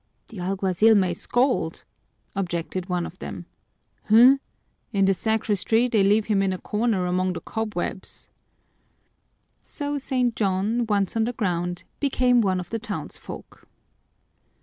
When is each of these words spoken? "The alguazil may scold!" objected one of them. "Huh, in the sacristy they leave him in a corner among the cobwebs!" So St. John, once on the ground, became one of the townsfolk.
"The 0.29 0.39
alguazil 0.39 0.95
may 0.95 1.13
scold!" 1.13 1.85
objected 2.35 2.89
one 2.89 3.05
of 3.05 3.19
them. 3.19 3.45
"Huh, 4.05 4.37
in 4.91 5.05
the 5.05 5.13
sacristy 5.13 5.87
they 5.87 6.01
leave 6.01 6.25
him 6.25 6.41
in 6.41 6.51
a 6.51 6.57
corner 6.57 7.05
among 7.05 7.33
the 7.33 7.39
cobwebs!" 7.39 8.31
So 9.61 9.99
St. 9.99 10.35
John, 10.35 10.87
once 10.87 11.15
on 11.15 11.25
the 11.25 11.33
ground, 11.33 11.83
became 11.99 12.41
one 12.41 12.59
of 12.59 12.71
the 12.71 12.79
townsfolk. 12.79 13.67